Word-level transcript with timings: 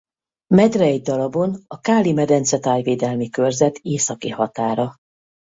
Medre 0.55 0.83
egy 0.85 1.01
darabon 1.01 1.57
a 1.67 1.79
Káli 1.79 2.13
Medence 2.13 2.59
Tájvédelmi 2.59 3.29
Körzet 3.29 3.77
északi 3.81 4.29
határa. 4.29 4.95